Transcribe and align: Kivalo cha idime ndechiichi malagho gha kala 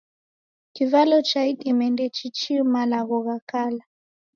Kivalo 0.73 1.21
cha 1.29 1.41
idime 1.51 1.85
ndechiichi 1.93 2.53
malagho 2.73 3.17
gha 3.25 3.37
kala 3.49 3.83